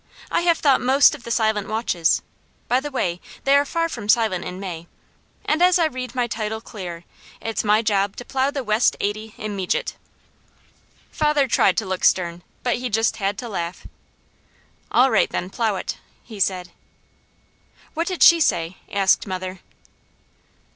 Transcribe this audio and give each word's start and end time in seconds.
I 0.31 0.41
have 0.41 0.57
thought 0.57 0.81
most 0.81 1.13
of 1.13 1.25
the 1.25 1.29
silent 1.29 1.67
watches 1.67 2.23
by 2.67 2.79
the 2.79 2.89
way 2.89 3.21
they 3.43 3.55
are 3.55 3.65
far 3.65 3.87
from 3.87 4.09
silent 4.09 4.43
in 4.43 4.59
May 4.59 4.87
and 5.45 5.61
as 5.61 5.77
I 5.77 5.85
read 5.85 6.15
my 6.15 6.25
title 6.25 6.59
clear, 6.59 7.03
it's 7.39 7.63
my 7.63 7.83
job 7.83 8.15
to 8.15 8.25
plow 8.25 8.49
the 8.49 8.63
west 8.63 8.95
eighty 8.99 9.35
immejit." 9.37 9.93
Father 11.11 11.47
tried 11.47 11.77
to 11.77 11.85
look 11.85 12.03
stern, 12.03 12.41
but 12.63 12.77
he 12.77 12.89
just 12.89 13.17
had 13.17 13.37
to 13.37 13.47
laugh. 13.47 13.85
"All 14.89 15.11
right 15.11 15.29
then, 15.29 15.51
plow 15.51 15.75
it!" 15.75 15.99
he 16.23 16.39
said. 16.39 16.71
"What 17.93 18.07
did 18.07 18.23
she 18.23 18.39
say?" 18.39 18.77
asked 18.91 19.27
mother. 19.27 19.59